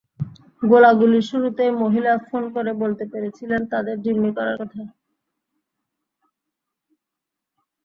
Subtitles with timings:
[0.61, 4.81] গোলাগুলির শুরুতেই মালিহা ফোন করে বলতে পেরেছিলেন তাঁদের জিম্মি করার কথা।